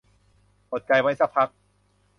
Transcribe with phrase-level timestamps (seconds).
[0.71, 1.49] อดใจไว้สักพัก